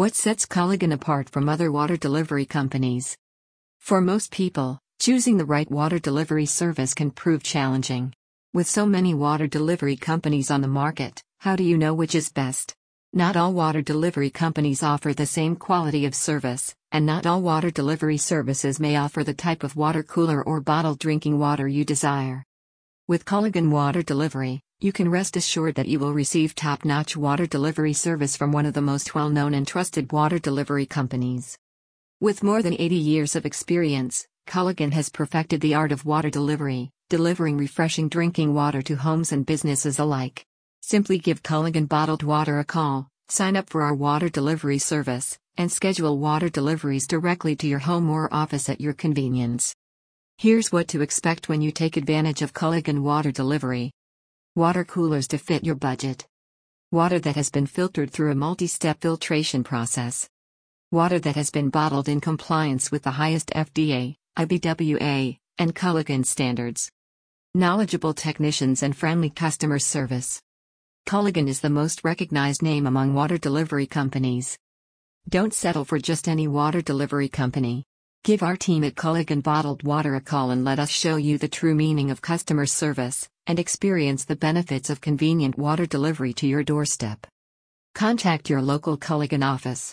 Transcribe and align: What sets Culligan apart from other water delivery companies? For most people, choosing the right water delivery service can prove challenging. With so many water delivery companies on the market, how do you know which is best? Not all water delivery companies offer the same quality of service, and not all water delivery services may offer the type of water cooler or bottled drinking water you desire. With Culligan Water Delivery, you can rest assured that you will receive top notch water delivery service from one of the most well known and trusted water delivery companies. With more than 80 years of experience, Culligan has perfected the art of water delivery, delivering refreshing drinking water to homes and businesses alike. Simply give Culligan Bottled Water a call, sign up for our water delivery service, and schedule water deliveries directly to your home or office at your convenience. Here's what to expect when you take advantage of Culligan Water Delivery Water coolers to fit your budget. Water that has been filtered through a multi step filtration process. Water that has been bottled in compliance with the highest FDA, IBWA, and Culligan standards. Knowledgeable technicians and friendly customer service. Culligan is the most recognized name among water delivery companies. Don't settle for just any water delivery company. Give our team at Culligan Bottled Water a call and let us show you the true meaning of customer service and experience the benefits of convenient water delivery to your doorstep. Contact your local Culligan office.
What 0.00 0.14
sets 0.14 0.46
Culligan 0.46 0.94
apart 0.94 1.28
from 1.28 1.46
other 1.46 1.70
water 1.70 1.98
delivery 1.98 2.46
companies? 2.46 3.18
For 3.80 4.00
most 4.00 4.30
people, 4.30 4.78
choosing 4.98 5.36
the 5.36 5.44
right 5.44 5.70
water 5.70 5.98
delivery 5.98 6.46
service 6.46 6.94
can 6.94 7.10
prove 7.10 7.42
challenging. 7.42 8.14
With 8.54 8.66
so 8.66 8.86
many 8.86 9.12
water 9.12 9.46
delivery 9.46 9.96
companies 9.96 10.50
on 10.50 10.62
the 10.62 10.68
market, 10.68 11.22
how 11.40 11.54
do 11.54 11.64
you 11.64 11.76
know 11.76 11.92
which 11.92 12.14
is 12.14 12.30
best? 12.30 12.74
Not 13.12 13.36
all 13.36 13.52
water 13.52 13.82
delivery 13.82 14.30
companies 14.30 14.82
offer 14.82 15.12
the 15.12 15.26
same 15.26 15.54
quality 15.54 16.06
of 16.06 16.14
service, 16.14 16.74
and 16.90 17.04
not 17.04 17.26
all 17.26 17.42
water 17.42 17.70
delivery 17.70 18.16
services 18.16 18.80
may 18.80 18.96
offer 18.96 19.22
the 19.22 19.34
type 19.34 19.62
of 19.62 19.76
water 19.76 20.02
cooler 20.02 20.42
or 20.42 20.62
bottled 20.62 20.98
drinking 20.98 21.38
water 21.38 21.68
you 21.68 21.84
desire. 21.84 22.42
With 23.06 23.26
Culligan 23.26 23.70
Water 23.70 24.00
Delivery, 24.00 24.62
you 24.82 24.92
can 24.92 25.10
rest 25.10 25.36
assured 25.36 25.74
that 25.74 25.88
you 25.88 25.98
will 25.98 26.14
receive 26.14 26.54
top 26.54 26.86
notch 26.86 27.14
water 27.14 27.46
delivery 27.46 27.92
service 27.92 28.34
from 28.34 28.50
one 28.50 28.64
of 28.64 28.72
the 28.72 28.80
most 28.80 29.14
well 29.14 29.28
known 29.28 29.52
and 29.52 29.68
trusted 29.68 30.10
water 30.10 30.38
delivery 30.38 30.86
companies. 30.86 31.58
With 32.18 32.42
more 32.42 32.62
than 32.62 32.72
80 32.72 32.94
years 32.94 33.36
of 33.36 33.44
experience, 33.44 34.26
Culligan 34.46 34.92
has 34.92 35.10
perfected 35.10 35.60
the 35.60 35.74
art 35.74 35.92
of 35.92 36.06
water 36.06 36.30
delivery, 36.30 36.90
delivering 37.10 37.58
refreshing 37.58 38.08
drinking 38.08 38.54
water 38.54 38.80
to 38.80 38.96
homes 38.96 39.32
and 39.32 39.44
businesses 39.44 39.98
alike. 39.98 40.46
Simply 40.80 41.18
give 41.18 41.42
Culligan 41.42 41.86
Bottled 41.86 42.22
Water 42.22 42.58
a 42.58 42.64
call, 42.64 43.06
sign 43.28 43.56
up 43.56 43.68
for 43.68 43.82
our 43.82 43.94
water 43.94 44.30
delivery 44.30 44.78
service, 44.78 45.38
and 45.58 45.70
schedule 45.70 46.16
water 46.16 46.48
deliveries 46.48 47.06
directly 47.06 47.54
to 47.56 47.66
your 47.66 47.80
home 47.80 48.08
or 48.08 48.32
office 48.32 48.70
at 48.70 48.80
your 48.80 48.94
convenience. 48.94 49.74
Here's 50.38 50.72
what 50.72 50.88
to 50.88 51.02
expect 51.02 51.50
when 51.50 51.60
you 51.60 51.70
take 51.70 51.98
advantage 51.98 52.40
of 52.40 52.54
Culligan 52.54 53.02
Water 53.02 53.30
Delivery 53.30 53.92
Water 54.60 54.84
coolers 54.84 55.26
to 55.28 55.38
fit 55.38 55.64
your 55.64 55.74
budget. 55.74 56.26
Water 56.92 57.18
that 57.20 57.34
has 57.34 57.48
been 57.48 57.64
filtered 57.64 58.10
through 58.10 58.30
a 58.30 58.34
multi 58.34 58.66
step 58.66 59.00
filtration 59.00 59.64
process. 59.64 60.28
Water 60.92 61.18
that 61.18 61.34
has 61.34 61.48
been 61.48 61.70
bottled 61.70 62.10
in 62.10 62.20
compliance 62.20 62.92
with 62.92 63.04
the 63.04 63.12
highest 63.12 63.48
FDA, 63.56 64.16
IBWA, 64.38 65.38
and 65.56 65.74
Culligan 65.74 66.26
standards. 66.26 66.90
Knowledgeable 67.54 68.12
technicians 68.12 68.82
and 68.82 68.94
friendly 68.94 69.30
customer 69.30 69.78
service. 69.78 70.42
Culligan 71.06 71.48
is 71.48 71.60
the 71.60 71.70
most 71.70 72.04
recognized 72.04 72.60
name 72.60 72.86
among 72.86 73.14
water 73.14 73.38
delivery 73.38 73.86
companies. 73.86 74.58
Don't 75.26 75.54
settle 75.54 75.86
for 75.86 75.98
just 75.98 76.28
any 76.28 76.48
water 76.48 76.82
delivery 76.82 77.30
company. 77.30 77.86
Give 78.24 78.42
our 78.42 78.58
team 78.58 78.84
at 78.84 78.94
Culligan 78.94 79.42
Bottled 79.42 79.84
Water 79.84 80.16
a 80.16 80.20
call 80.20 80.50
and 80.50 80.66
let 80.66 80.78
us 80.78 80.90
show 80.90 81.16
you 81.16 81.38
the 81.38 81.48
true 81.48 81.74
meaning 81.74 82.10
of 82.10 82.20
customer 82.20 82.66
service 82.66 83.26
and 83.50 83.58
experience 83.58 84.24
the 84.24 84.42
benefits 84.48 84.90
of 84.90 85.00
convenient 85.00 85.58
water 85.58 85.84
delivery 85.84 86.32
to 86.32 86.46
your 86.46 86.62
doorstep. 86.62 87.26
Contact 87.96 88.48
your 88.48 88.62
local 88.62 88.96
Culligan 88.96 89.44
office. 89.54 89.84